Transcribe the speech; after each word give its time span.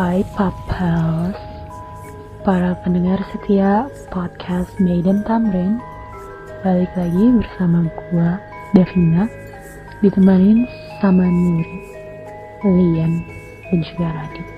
Hai 0.00 0.24
Papels, 0.32 1.36
para 2.40 2.72
pendengar 2.80 3.20
setia 3.36 3.84
podcast 4.08 4.72
Maiden 4.80 5.20
Tamrin, 5.28 5.76
balik 6.64 6.88
lagi 6.96 7.36
bersama 7.36 7.84
gua 8.08 8.40
Davina, 8.72 9.28
ditemanin 10.00 10.64
sama 11.04 11.28
Nuri, 11.28 11.76
Lian, 12.64 13.12
dan 13.68 13.80
juga 13.84 14.08
Radit. 14.08 14.48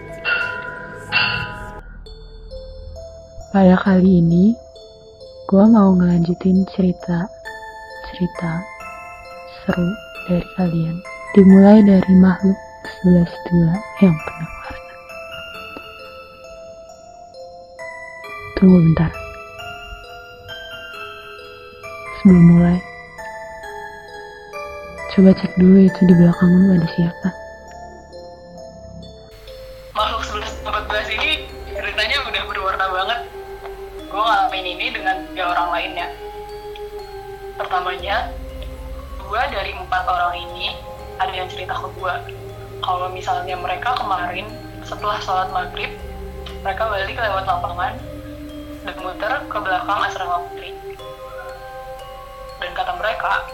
Pada 3.50 3.74
kali 3.82 4.22
ini, 4.22 4.54
gua 5.50 5.66
mau 5.66 5.90
ngelanjutin 5.98 6.62
cerita 6.70 7.26
cerita 8.14 8.62
seru 9.66 9.90
dari 10.30 10.46
kalian, 10.54 10.96
dimulai 11.34 11.82
dari 11.82 12.14
makhluk 12.14 12.58
sebelas 12.86 13.32
dua 13.50 13.74
yang 14.06 14.14
penuh 14.14 14.51
Tunggu 18.62 18.78
bentar. 18.78 19.10
Sebelum 22.22 22.44
mulai, 22.54 22.78
coba 25.10 25.34
cek 25.34 25.58
dulu 25.58 25.82
itu 25.82 26.00
di 26.06 26.14
belakangmu 26.14 26.78
ada 26.78 26.86
siapa. 26.94 27.28
makhluk 29.98 30.46
11 30.46 30.62
14 30.62 31.10
ini 31.18 31.30
ceritanya 31.74 32.16
udah 32.22 32.42
berwarna 32.46 32.86
banget 32.86 33.20
gue 33.98 34.22
ngalamin 34.22 34.66
ini 34.78 34.86
dengan 34.94 35.16
tiga 35.26 35.44
orang 35.58 35.68
lainnya 35.74 36.06
pertamanya 37.58 38.30
gue 39.18 39.42
dari 39.50 39.74
empat 39.74 40.04
orang 40.06 40.38
ini 40.38 40.78
ada 41.18 41.34
yang 41.34 41.50
cerita 41.50 41.74
ke 41.82 41.90
gue 41.98 42.14
kalau 42.78 43.10
misalnya 43.10 43.58
mereka 43.58 43.98
kemarin 43.98 44.46
setelah 44.86 45.18
sholat 45.18 45.50
maghrib 45.50 45.90
mereka 46.62 46.86
balik 46.86 47.18
lewat 47.18 47.42
lapangan 47.42 48.11
muter 48.90 49.32
ke 49.46 49.58
belakang 49.62 50.00
asrama 50.10 50.42
putri. 50.50 50.74
Dan 52.58 52.70
kata 52.74 52.92
mereka 52.98 53.46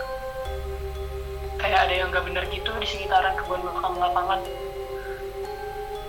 kayak 1.60 1.80
ada 1.88 1.94
yang 1.94 2.08
gak 2.08 2.24
bener 2.24 2.44
gitu 2.48 2.72
di 2.80 2.86
sekitaran 2.88 3.36
kebun 3.36 3.60
belakang 3.60 3.96
lapangan. 4.00 4.40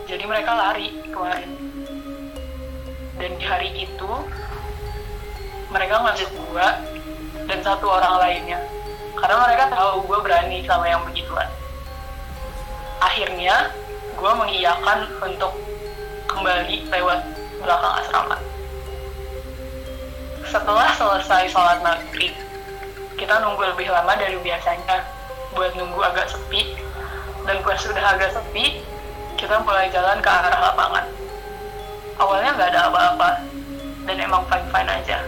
Jadi 0.07 0.23
mereka 0.23 0.51
lari 0.55 0.87
kemarin. 1.11 1.51
Dan 3.19 3.31
di 3.35 3.43
hari 3.43 3.69
itu 3.75 4.11
mereka 5.67 5.95
ngajak 5.99 6.31
gue 6.31 6.67
dan 7.51 7.59
satu 7.59 7.85
orang 7.91 8.15
lainnya. 8.23 8.59
Karena 9.19 9.35
mereka 9.43 9.63
tahu 9.75 10.07
gue 10.07 10.19
berani 10.23 10.63
sama 10.63 10.87
yang 10.87 11.03
begituan. 11.03 11.51
Akhirnya 13.03 13.67
gue 14.15 14.31
mengiyakan 14.31 15.11
untuk 15.19 15.51
kembali 16.31 16.87
lewat 16.87 17.19
belakang 17.59 17.93
asrama 17.99 18.39
setelah 20.49 20.89
selesai 20.97 21.53
sholat 21.53 21.79
maghrib 21.85 22.33
kita 23.19 23.35
nunggu 23.43 23.75
lebih 23.75 23.91
lama 23.91 24.15
dari 24.15 24.39
biasanya. 24.39 25.03
Buat 25.51 25.75
nunggu 25.75 25.99
agak 25.99 26.31
sepi. 26.31 26.79
Dan 27.43 27.59
pas 27.67 27.75
sudah 27.75 28.15
agak 28.15 28.31
sepi 28.31 28.79
kita 29.35 29.59
mulai 29.63 29.91
jalan 29.91 30.23
ke 30.23 30.29
arah 30.31 30.71
lapangan. 30.71 31.05
Awalnya 32.19 32.55
nggak 32.55 32.69
ada 32.75 32.81
apa-apa 32.91 33.29
dan 34.07 34.17
emang 34.23 34.43
fine-fine 34.47 34.91
aja. 34.91 35.19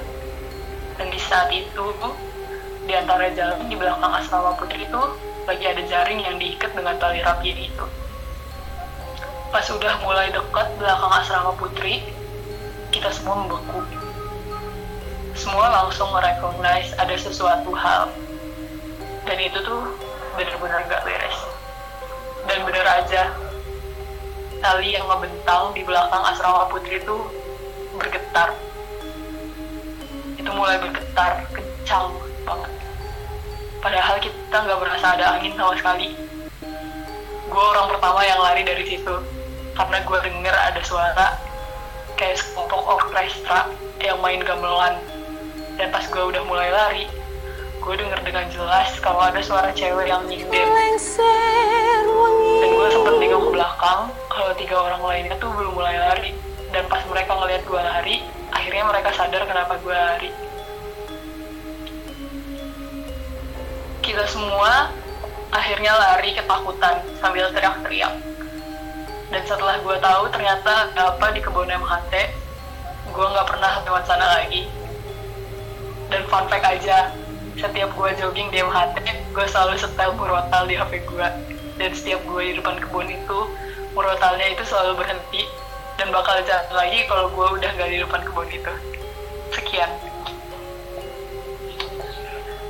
Dan 0.95 1.07
di 1.11 1.19
saat 1.19 1.51
itu 1.51 1.85
di 2.87 2.93
antara 2.95 3.27
jalan 3.35 3.67
di 3.67 3.75
belakang 3.75 4.11
asrama 4.11 4.55
putri 4.55 4.87
itu 4.87 5.01
lagi 5.47 5.65
ada 5.67 5.83
jaring 5.83 6.19
yang 6.23 6.35
diikat 6.39 6.71
dengan 6.75 6.95
tali 6.99 7.19
rapi 7.23 7.51
itu. 7.55 7.85
Pas 9.51 9.67
udah 9.67 9.99
mulai 10.03 10.31
dekat 10.31 10.67
belakang 10.79 11.11
asrama 11.11 11.51
putri 11.59 12.03
kita 12.91 13.07
semua 13.11 13.47
membeku 13.47 14.00
semua 15.41 15.73
langsung 15.73 16.13
merecognize 16.13 16.93
ada 17.01 17.17
sesuatu 17.17 17.73
hal. 17.73 18.13
Dan 19.25 19.37
itu 19.41 19.57
tuh 19.65 19.89
bener-bener 20.37 20.85
gak 20.85 21.01
beres. 21.01 21.37
Dan 22.45 22.61
bener 22.61 22.85
aja 22.85 23.33
tali 24.61 24.93
yang 24.93 25.09
ngebentang 25.09 25.73
di 25.73 25.81
belakang 25.81 26.21
asrama 26.29 26.69
putri 26.69 27.01
itu 27.01 27.17
bergetar. 27.97 28.53
Itu 30.37 30.49
mulai 30.53 30.77
bergetar 30.77 31.41
kencang 31.49 32.13
banget. 32.45 32.71
Padahal 33.81 34.21
kita 34.21 34.53
nggak 34.61 34.77
berasa 34.77 35.17
ada 35.17 35.41
angin 35.41 35.57
sama 35.57 35.73
sekali. 35.73 36.13
Gue 37.49 37.65
orang 37.73 37.89
pertama 37.97 38.21
yang 38.21 38.37
lari 38.45 38.61
dari 38.61 38.85
situ 38.85 39.15
karena 39.73 39.97
gue 40.05 40.19
denger 40.21 40.53
ada 40.53 40.81
suara 40.85 41.27
kayak 42.13 42.37
sekelompok 42.37 43.01
orkestra 43.01 43.65
yang 43.97 44.21
main 44.21 44.45
gamelan 44.45 45.01
dan 45.81 45.89
pas 45.89 46.05
gue 46.05 46.21
udah 46.21 46.45
mulai 46.45 46.69
lari 46.69 47.09
gue 47.81 47.93
denger 47.97 48.21
dengan 48.21 48.45
jelas 48.53 48.93
kalau 49.01 49.25
ada 49.25 49.41
suara 49.41 49.73
cewek 49.73 50.05
yang 50.05 50.21
nyinden 50.29 50.69
dan 52.61 52.69
gue 52.77 52.87
sempet 52.93 53.13
nengok 53.17 53.41
ke 53.41 53.49
belakang 53.57 54.01
kalau 54.29 54.53
tiga 54.53 54.77
orang 54.77 55.01
lainnya 55.01 55.33
tuh 55.41 55.49
belum 55.49 55.73
mulai 55.73 55.97
lari. 55.97 56.31
Dan 56.69 56.85
pas 56.87 57.01
mereka 57.09 57.33
ngeliat 57.33 57.65
gue 57.65 57.81
lari 57.81 58.15
akhirnya 58.53 58.83
mereka 58.85 59.09
sadar 59.17 59.41
kenapa 59.49 59.81
gue 59.81 59.95
lari. 59.97 60.29
Kita 64.05 64.29
semua 64.29 64.93
akhirnya 65.49 65.97
lari 65.97 66.37
ketakutan 66.37 67.01
sambil 67.17 67.49
teriak-teriak. 67.49 68.13
Dan 69.33 69.41
setelah 69.49 69.81
gue 69.81 69.97
tahu 69.97 70.23
ternyata 70.29 70.93
apa 70.93 71.27
di 71.33 71.41
kebun 71.41 71.65
MHT 71.65 72.13
gue 73.11 73.25
nggak 73.25 73.47
pernah 73.49 73.81
lewat 73.83 74.05
sana 74.05 74.39
lagi 74.39 74.69
dan 76.11 76.21
fun 76.27 76.45
fact 76.51 76.67
aja 76.67 77.15
setiap 77.55 77.89
gue 77.95 78.09
jogging 78.19 78.51
di 78.51 78.59
MHT 78.59 79.07
gue 79.31 79.45
selalu 79.47 79.79
setel 79.79 80.11
murotal 80.19 80.67
di 80.67 80.75
HP 80.75 81.07
gue 81.07 81.27
dan 81.79 81.91
setiap 81.95 82.21
gue 82.27 82.41
di 82.51 82.53
depan 82.59 82.77
kebun 82.77 83.07
itu 83.09 83.39
murotalnya 83.95 84.47
itu 84.51 84.63
selalu 84.67 85.03
berhenti. 85.03 85.43
Dan 85.99 86.09
bakal 86.09 86.41
jalan 86.47 86.71
lagi 86.73 87.05
kalau 87.05 87.29
gue 87.29 87.47
udah 87.61 87.69
gak 87.77 87.89
di 87.91 87.99
depan 88.01 88.21
kebun 88.25 88.49
itu. 88.49 88.73
Sekian. 89.53 89.91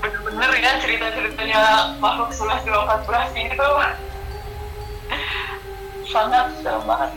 Bener-bener 0.02 0.52
ya 0.60 0.72
cerita-ceritanya 0.82 1.62
makhluk 2.02 2.34
11 2.34 2.66
14 2.66 3.40
ini 3.40 3.52
tuh 3.54 3.74
sangat 6.12 6.52
serem 6.60 6.84
banget 6.84 7.12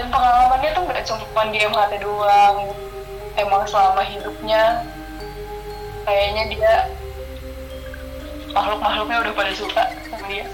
dan 0.00 0.08
pengalamannya 0.08 0.70
tuh 0.72 0.82
gak 0.88 1.04
cuma 1.04 1.42
di 1.52 1.60
MHT 1.60 1.92
doang 2.00 2.72
emang 3.36 3.68
selama 3.68 4.00
hidupnya 4.00 4.80
kayaknya 6.08 6.56
dia 6.56 6.74
makhluk-makhluknya 8.56 9.28
udah 9.28 9.32
pada 9.36 9.52
suka 9.52 9.92
sama 10.08 10.24
dia 10.32 10.48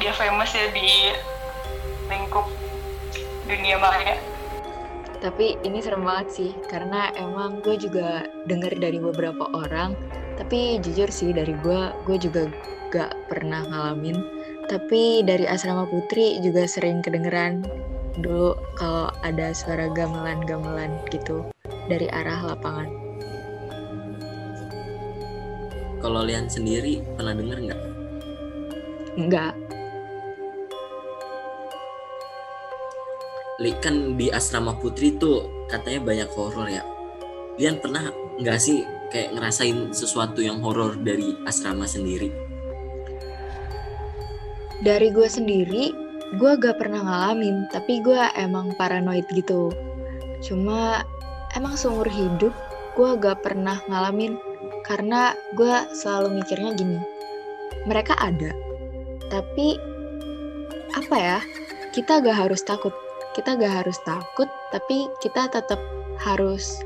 dia 0.00 0.12
famous 0.16 0.56
ya 0.56 0.72
di 0.72 1.12
lingkup 2.08 2.48
dunia 3.44 3.76
maya 3.76 4.16
Tapi 5.20 5.56
ini 5.64 5.80
serem 5.80 6.04
banget 6.04 6.28
sih, 6.36 6.50
karena 6.68 7.08
emang 7.16 7.64
gue 7.64 7.80
juga 7.80 8.28
denger 8.44 8.76
dari 8.76 9.00
beberapa 9.00 9.48
orang. 9.56 9.96
Tapi 10.36 10.76
jujur 10.84 11.08
sih 11.08 11.32
dari 11.32 11.56
gue, 11.64 11.80
gue 12.04 12.16
juga 12.20 12.44
gak 12.92 13.32
pernah 13.32 13.64
ngalamin. 13.64 14.33
Tapi 14.64 15.22
dari 15.22 15.44
asrama 15.44 15.84
putri 15.88 16.40
juga 16.40 16.64
sering 16.64 17.04
kedengeran 17.04 17.64
dulu 18.18 18.54
kalau 18.78 19.10
ada 19.26 19.50
suara 19.50 19.90
gamelan-gamelan 19.90 21.02
gitu 21.10 21.46
dari 21.90 22.08
arah 22.10 22.54
lapangan. 22.54 22.88
Kalau 26.00 26.20
Lian 26.24 26.46
sendiri 26.48 27.00
pernah 27.16 27.32
denger 27.32 27.58
nggak? 27.64 27.82
Enggak, 29.14 29.54
Li 33.62 33.70
kan 33.78 34.18
di 34.18 34.34
asrama 34.34 34.74
putri 34.74 35.14
tuh 35.14 35.66
katanya 35.70 36.02
banyak 36.02 36.28
horor 36.34 36.66
ya. 36.66 36.82
Lian 37.54 37.78
pernah 37.78 38.10
nggak 38.42 38.58
sih 38.58 38.82
kayak 39.14 39.30
ngerasain 39.30 39.94
sesuatu 39.94 40.42
yang 40.42 40.58
horor 40.58 40.98
dari 40.98 41.38
asrama 41.46 41.86
sendiri? 41.86 42.43
Dari 44.84 45.08
gue 45.08 45.24
sendiri, 45.24 45.96
gue 46.36 46.52
gak 46.60 46.76
pernah 46.76 47.00
ngalamin, 47.00 47.72
tapi 47.72 48.04
gue 48.04 48.20
emang 48.36 48.76
paranoid 48.76 49.24
gitu. 49.32 49.72
Cuma 50.44 51.02
emang 51.56 51.72
seumur 51.74 52.06
hidup 52.06 52.52
gue 52.94 53.10
gak 53.18 53.42
pernah 53.42 53.80
ngalamin 53.88 54.36
karena 54.84 55.32
gue 55.56 55.88
selalu 55.96 56.38
mikirnya 56.38 56.76
gini, 56.76 57.00
mereka 57.88 58.12
ada, 58.20 58.52
tapi 59.32 59.80
apa 60.94 61.16
ya? 61.16 61.38
Kita 61.96 62.20
gak 62.20 62.46
harus 62.46 62.60
takut, 62.60 62.92
kita 63.32 63.56
gak 63.56 63.82
harus 63.82 63.96
takut, 64.04 64.46
tapi 64.68 65.08
kita 65.24 65.48
tetap 65.48 65.80
harus 66.20 66.78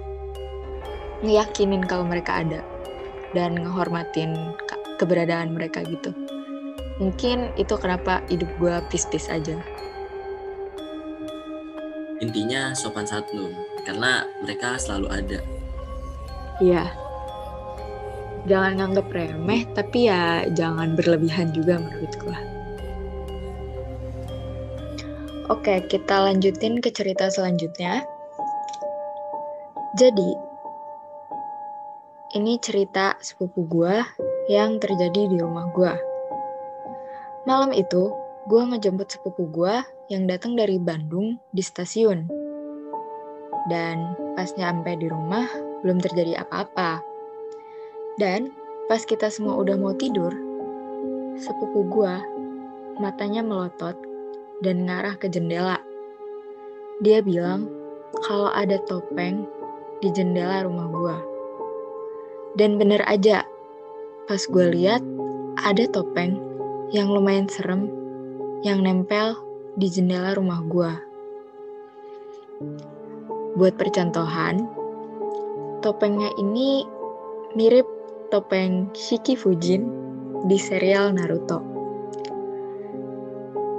ngeyakinin 1.27 1.83
kalau 1.83 2.07
mereka 2.07 2.47
ada 2.47 2.63
dan 3.35 3.59
ngehormatin 3.59 4.55
keberadaan 5.03 5.53
mereka 5.53 5.83
gitu. 5.83 6.15
Mungkin 6.99 7.55
itu 7.55 7.75
kenapa 7.79 8.27
hidup 8.27 8.51
gue 8.59 8.75
pis-pis 8.91 9.31
aja. 9.31 9.55
Intinya 12.19 12.75
sopan 12.75 13.07
santun 13.07 13.55
karena 13.87 14.27
mereka 14.43 14.75
selalu 14.75 15.07
ada. 15.07 15.39
Iya. 16.59 16.91
Jangan 18.51 18.83
nganggap 18.83 19.07
remeh, 19.15 19.63
tapi 19.79 20.11
ya 20.11 20.43
jangan 20.51 20.99
berlebihan 20.99 21.55
juga 21.55 21.79
menurut 21.79 22.13
gue. 22.19 22.39
Oke, 25.49 25.81
kita 25.87 26.29
lanjutin 26.29 26.83
ke 26.83 26.91
cerita 26.91 27.31
selanjutnya. 27.31 28.03
Jadi, 29.97 30.31
ini 32.37 32.61
cerita 32.61 33.17
sepupu 33.23 33.65
gue 33.65 33.97
yang 34.53 34.77
terjadi 34.77 35.31
di 35.31 35.37
rumah 35.41 35.71
gue. 35.73 36.08
Malam 37.49 37.73
itu, 37.73 38.13
gue 38.45 38.61
ngejemput 38.61 39.09
sepupu 39.09 39.49
gue 39.49 39.81
yang 40.13 40.29
datang 40.29 40.53
dari 40.53 40.77
Bandung 40.77 41.41
di 41.49 41.65
stasiun. 41.65 42.29
Dan 43.73 44.13
pas 44.37 44.53
nyampe 44.53 44.93
di 45.01 45.09
rumah, 45.09 45.49
belum 45.81 45.97
terjadi 45.97 46.45
apa-apa. 46.45 47.01
Dan 48.21 48.53
pas 48.85 49.01
kita 49.01 49.33
semua 49.33 49.57
udah 49.57 49.81
mau 49.81 49.97
tidur, 49.97 50.29
sepupu 51.41 51.89
gue 51.89 52.15
matanya 53.01 53.41
melotot 53.41 53.97
dan 54.61 54.85
ngarah 54.85 55.17
ke 55.17 55.33
jendela. 55.33 55.81
Dia 57.01 57.25
bilang 57.25 57.65
kalau 58.29 58.53
ada 58.53 58.77
topeng 58.85 59.49
di 60.05 60.13
jendela 60.13 60.69
rumah 60.69 60.85
gue. 60.93 61.17
Dan 62.61 62.77
bener 62.77 63.01
aja, 63.09 63.41
pas 64.29 64.43
gue 64.45 64.67
lihat 64.69 65.01
ada 65.65 65.89
topeng 65.89 66.48
yang 66.89 67.13
lumayan 67.13 67.49
serem 67.49 67.89
yang 68.65 68.81
nempel 68.81 69.37
di 69.77 69.87
jendela 69.93 70.35
rumah 70.35 70.65
gue. 70.67 70.93
Buat 73.55 73.79
percontohan, 73.79 74.67
topengnya 75.85 76.33
ini 76.41 76.83
mirip 77.55 77.87
topeng 78.33 78.91
Shiki 78.97 79.39
Fujin 79.39 79.89
di 80.47 80.59
serial 80.59 81.15
Naruto. 81.15 81.63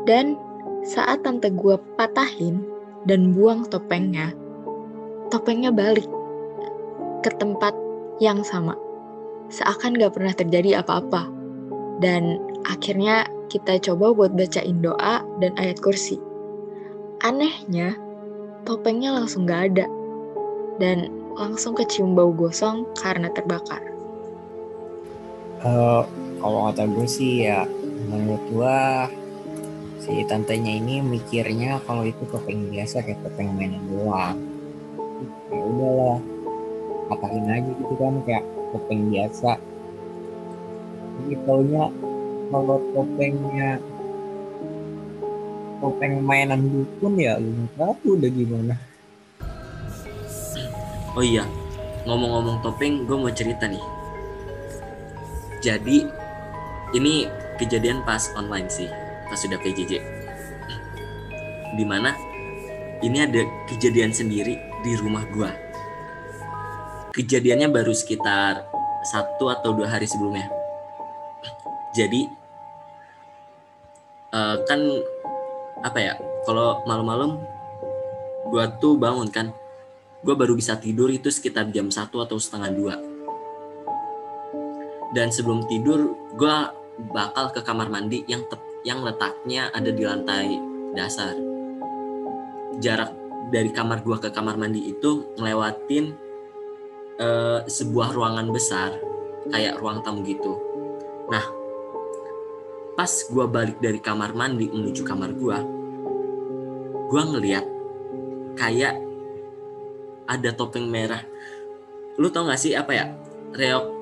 Dan 0.07 0.39
saat 0.85 1.21
tante 1.21 1.51
gue 1.53 1.75
patahin 1.99 2.63
dan 3.05 3.35
buang 3.35 3.67
topengnya, 3.67 4.33
topengnya 5.29 5.69
balik 5.69 6.07
ke 7.21 7.31
tempat 7.35 7.75
yang 8.23 8.41
sama. 8.47 8.75
Seakan 9.49 9.97
gak 9.97 10.13
pernah 10.15 10.33
terjadi 10.33 10.81
apa-apa. 10.81 11.29
Dan 11.99 12.48
akhirnya 12.67 13.27
kita 13.49 13.79
coba 13.79 14.13
buat 14.13 14.31
bacain 14.35 14.79
doa 14.83 15.23
dan 15.41 15.51
ayat 15.55 15.79
kursi. 15.79 16.19
Anehnya, 17.23 17.95
topengnya 18.63 19.11
langsung 19.15 19.47
gak 19.47 19.73
ada. 19.73 19.87
Dan 20.79 21.11
langsung 21.35 21.75
kecium 21.75 22.15
bau 22.15 22.31
gosong 22.31 22.87
karena 22.99 23.27
terbakar. 23.31 23.83
Uh, 25.59 26.07
kalau 26.39 26.71
kata 26.71 26.87
gue 26.87 27.07
sih 27.07 27.43
ya 27.51 27.67
menurut 28.07 28.43
gue 28.47 28.79
si 29.99 30.23
tantenya 30.23 30.79
ini 30.79 31.03
mikirnya 31.03 31.83
kalau 31.83 32.07
itu 32.07 32.23
topeng 32.31 32.71
biasa 32.71 33.03
kayak 33.03 33.19
topeng 33.19 33.51
mainan 33.59 33.83
doang 33.91 34.39
ya 35.51 35.59
udahlah 35.59 36.19
patahin 37.11 37.51
aja 37.51 37.71
gitu 37.75 37.93
kan 37.99 38.13
kayak 38.23 38.45
topeng 38.71 39.11
biasa 39.11 39.59
jadi 41.19 41.35
taunya 41.43 41.83
kalau 42.49 42.77
topengnya 42.91 43.77
topeng 45.79 46.19
mainan 46.25 46.65
dukun 46.67 47.13
ya 47.15 47.39
tahu 47.77 48.19
udah 48.19 48.29
gimana. 48.29 48.75
Oh 51.13 51.25
iya 51.25 51.45
ngomong-ngomong 52.03 52.61
topeng 52.65 53.05
gue 53.05 53.17
mau 53.17 53.31
cerita 53.31 53.69
nih. 53.69 53.85
Jadi 55.61 56.05
ini 56.97 57.29
kejadian 57.61 58.01
pas 58.03 58.31
online 58.33 58.67
sih 58.67 58.89
pas 59.29 59.37
sudah 59.37 59.61
PJJ 59.61 60.01
di 61.77 61.85
mana 61.85 62.15
ini 63.05 63.23
ada 63.23 63.45
kejadian 63.69 64.11
sendiri 64.11 64.59
di 64.83 64.91
rumah 64.99 65.23
gua. 65.31 65.51
Kejadiannya 67.15 67.71
baru 67.71 67.91
sekitar 67.95 68.67
satu 69.07 69.51
atau 69.51 69.75
dua 69.75 69.87
hari 69.87 70.07
sebelumnya. 70.07 70.47
Jadi 71.95 72.38
uh, 74.33 74.57
kan 74.65 74.79
apa 75.85 75.99
ya 75.99 76.13
kalau 76.43 76.83
malam-malam 76.83 77.39
gua 78.49 78.67
tuh 78.81 78.97
bangun 78.99 79.29
kan 79.31 79.53
gua 80.25 80.35
baru 80.35 80.57
bisa 80.57 80.75
tidur 80.75 81.07
itu 81.07 81.31
sekitar 81.31 81.69
jam 81.71 81.87
satu 81.87 82.19
atau 82.19 82.35
setengah 82.35 82.71
dua 82.73 82.95
dan 85.15 85.33
sebelum 85.33 85.65
tidur 85.65 86.13
gua 86.37 86.73
bakal 87.09 87.49
ke 87.55 87.63
kamar 87.63 87.87
mandi 87.87 88.27
yang 88.27 88.43
tep 88.51 88.59
yang 88.83 89.03
letaknya 89.03 89.67
ada 89.75 89.91
di 89.91 90.03
lantai 90.03 90.55
dasar. 90.95 91.35
Jarak 92.79 93.11
dari 93.51 93.73
kamar 93.73 94.05
gua 94.05 94.21
ke 94.21 94.31
kamar 94.31 94.55
mandi 94.55 94.93
itu 94.93 95.35
ngelewatin 95.35 96.15
uh, 97.19 97.59
sebuah 97.67 98.15
ruangan 98.15 98.47
besar 98.53 98.95
kayak 99.49 99.81
ruang 99.81 99.99
tamu 100.05 100.23
gitu. 100.23 100.55
Nah, 101.27 101.43
pas 102.99 103.11
gua 103.31 103.47
balik 103.47 103.79
dari 103.79 104.03
kamar 104.03 104.35
mandi 104.35 104.67
menuju 104.67 105.07
kamar 105.07 105.31
gua, 105.39 105.63
gua 107.07 107.23
ngeliat 107.31 107.63
kayak 108.59 108.99
ada 110.27 110.51
topeng 110.51 110.91
merah. 110.91 111.23
Lu 112.19 112.27
tau 112.27 112.43
gak 112.51 112.59
sih 112.59 112.75
apa 112.75 112.91
ya? 112.91 113.07
Reok 113.55 113.99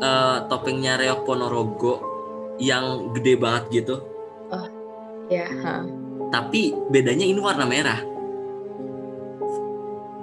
uh, 0.00 0.48
topengnya 0.48 0.96
reok 0.96 1.22
Ponorogo 1.28 2.02
yang 2.60 3.12
gede 3.16 3.36
banget 3.40 3.64
gitu 3.84 3.96
Ya, 5.30 5.46
ha. 5.46 5.86
tapi 6.34 6.74
bedanya 6.90 7.22
ini 7.22 7.38
warna 7.38 7.62
merah 7.62 8.02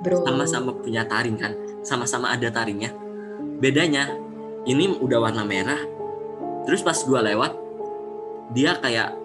Bro. 0.03 0.27
sama-sama 0.27 0.75
punya 0.75 1.07
taring 1.07 1.39
kan 1.39 1.55
sama-sama 1.79 2.35
ada 2.35 2.51
taringnya 2.51 2.91
bedanya 3.63 4.11
ini 4.67 4.99
udah 4.99 5.23
warna 5.23 5.47
merah 5.47 5.79
terus 6.67 6.83
pas 6.83 6.99
gua 7.07 7.23
lewat 7.23 7.55
dia 8.53 8.77
kayak 8.79 9.15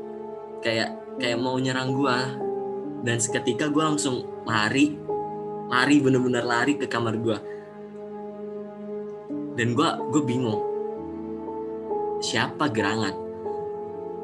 kayak 0.63 0.91
kayak 1.19 1.39
mau 1.39 1.59
nyerang 1.59 1.95
gua. 1.95 2.19
Dan 3.03 3.19
seketika 3.19 3.67
gua 3.67 3.91
langsung 3.91 4.23
lari 4.47 4.95
lari 5.67 5.97
bener-bener 5.99 6.45
lari 6.47 6.79
ke 6.79 6.87
kamar 6.87 7.19
gua. 7.19 7.39
Dan 9.53 9.75
gua 9.77 10.01
gue 10.09 10.23
bingung. 10.25 10.61
Siapa 12.23 12.71
gerangan? 12.71 13.15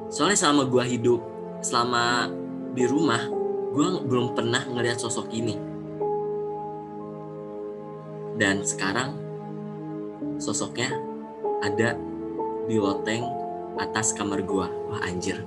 Soalnya 0.08 0.38
selama 0.38 0.62
gua 0.70 0.86
hidup 0.86 1.20
selama 1.58 2.30
di 2.74 2.86
rumah 2.86 3.18
gue 3.74 3.88
belum 4.06 4.34
pernah 4.34 4.62
ngeliat 4.64 4.98
sosok 4.98 5.28
ini. 5.34 5.56
Dan 8.38 8.62
sekarang 8.62 9.18
sosoknya 10.38 10.94
ada 11.62 11.98
di 12.70 12.78
loteng 12.78 13.26
atas 13.78 14.12
kamar 14.12 14.42
gue 14.42 14.66
wah 14.66 15.00
anjir. 15.06 15.42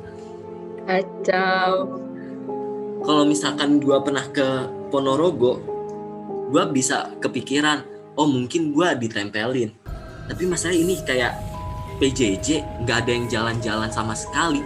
Kacau. 0.87 1.99
kalau 3.01 3.23
misalkan 3.25 3.77
gue 3.79 3.97
pernah 4.01 4.25
ke 4.29 4.47
Ponorogo 4.89 5.61
gue 6.51 6.63
bisa 6.75 7.15
kepikiran 7.23 7.85
oh 8.19 8.27
mungkin 8.27 8.75
gue 8.75 8.87
ditempelin. 9.07 9.71
Tapi 10.27 10.43
masalah 10.47 10.75
ini 10.75 10.99
kayak 11.03 11.35
PJJ 12.01 12.63
nggak 12.83 12.97
ada 13.05 13.11
yang 13.11 13.25
jalan-jalan 13.29 13.89
sama 13.93 14.17
sekali. 14.17 14.63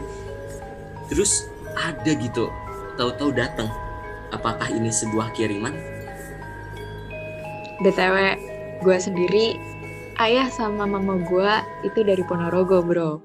Terus 1.11 1.45
ada 1.75 2.11
gitu 2.15 2.49
tahu-tahu 2.95 3.35
datang 3.35 3.67
apakah 4.31 4.67
ini 4.71 4.89
sebuah 4.89 5.35
kiriman? 5.35 5.75
BTW, 7.83 8.15
gue 8.81 8.97
sendiri, 8.97 9.59
ayah 10.19 10.47
sama 10.47 10.87
mama 10.87 11.19
gue 11.27 11.53
itu 11.83 11.99
dari 12.07 12.23
Ponorogo, 12.23 12.79
bro. 12.79 13.24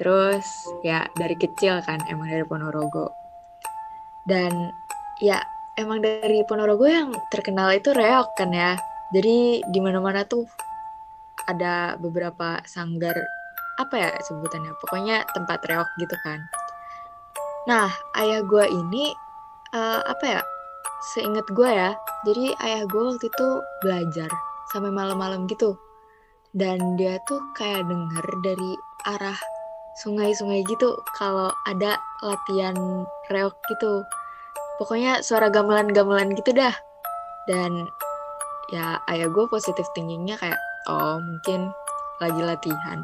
Terus, 0.00 0.48
ya 0.80 1.04
dari 1.12 1.36
kecil 1.36 1.84
kan, 1.84 2.00
emang 2.08 2.32
dari 2.32 2.40
Ponorogo. 2.48 3.12
Dan, 4.24 4.72
ya 5.20 5.44
emang 5.76 6.00
dari 6.00 6.40
Ponorogo 6.48 6.88
yang 6.88 7.12
terkenal 7.28 7.68
itu 7.76 7.92
reok 7.92 8.32
kan 8.32 8.48
ya. 8.48 8.80
Jadi, 9.12 9.60
di 9.68 9.80
mana-mana 9.84 10.24
tuh 10.24 10.48
ada 11.44 12.00
beberapa 12.00 12.64
sanggar, 12.64 13.12
apa 13.76 13.94
ya 14.00 14.08
sebutannya, 14.24 14.72
pokoknya 14.80 15.28
tempat 15.36 15.68
reok 15.68 15.88
gitu 16.00 16.16
kan. 16.24 16.48
Nah, 17.68 17.92
ayah 18.16 18.40
gue 18.40 18.64
ini, 18.72 19.12
uh, 19.76 20.00
apa 20.08 20.24
ya, 20.24 20.40
seingat 21.12 21.44
gue 21.52 21.68
ya, 21.68 21.92
jadi 22.24 22.56
ayah 22.64 22.88
gue 22.88 23.02
waktu 23.04 23.28
itu 23.28 23.48
belajar 23.84 24.32
sampai 24.72 24.88
malam-malam 24.88 25.44
gitu. 25.44 25.76
dan 26.50 26.98
dia 26.98 27.14
tuh 27.30 27.38
kayak 27.54 27.86
denger 27.86 28.26
dari 28.42 28.74
arah 29.06 29.38
sungai-sungai 29.98 30.62
gitu 30.70 30.94
kalau 31.18 31.50
ada 31.66 31.98
latihan 32.22 32.76
reok 33.28 33.56
gitu. 33.66 34.06
Pokoknya 34.78 35.20
suara 35.20 35.50
gamelan-gamelan 35.52 36.32
gitu 36.38 36.54
dah. 36.54 36.72
Dan 37.50 37.88
ya 38.70 39.02
ayah 39.10 39.26
gue 39.26 39.44
positif 39.50 39.84
thinkingnya 39.98 40.38
kayak 40.38 40.60
oh 40.86 41.18
mungkin 41.18 41.74
lagi 42.22 42.40
latihan. 42.40 43.02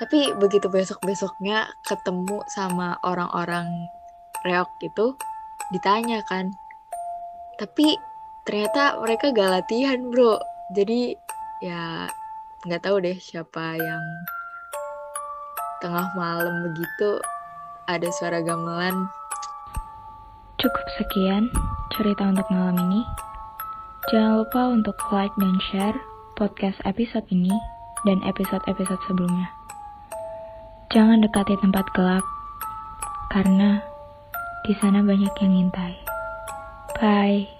Tapi 0.00 0.32
begitu 0.36 0.68
besok-besoknya 0.72 1.68
ketemu 1.84 2.40
sama 2.56 2.96
orang-orang 3.04 3.68
reok 4.44 4.70
itu 4.80 5.12
ditanya 5.72 6.24
kan. 6.28 6.52
Tapi 7.60 7.96
ternyata 8.48 8.96
mereka 9.00 9.32
gak 9.32 9.60
latihan 9.60 10.08
bro. 10.08 10.40
Jadi 10.72 11.12
ya 11.60 12.08
nggak 12.64 12.82
tahu 12.84 13.00
deh 13.04 13.16
siapa 13.16 13.76
yang 13.76 14.04
tengah 15.80 16.12
malam 16.16 16.64
begitu 16.68 17.20
ada 17.88 18.08
suara 18.20 18.44
gamelan. 18.44 19.08
Cukup 20.60 20.86
sekian 21.00 21.48
cerita 21.96 22.28
untuk 22.28 22.44
malam 22.52 22.76
ini. 22.88 23.02
Jangan 24.12 24.44
lupa 24.44 24.62
untuk 24.72 24.96
like 25.12 25.32
dan 25.40 25.56
share 25.72 25.96
podcast 26.36 26.76
episode 26.88 27.24
ini 27.32 27.52
dan 28.08 28.20
episode-episode 28.24 29.00
sebelumnya. 29.08 29.48
Jangan 30.90 31.20
dekati 31.24 31.54
tempat 31.60 31.84
gelap, 31.92 32.24
karena 33.30 33.84
di 34.64 34.74
sana 34.80 35.04
banyak 35.04 35.32
yang 35.44 35.52
ngintai. 35.52 35.96
Bye. 36.98 37.59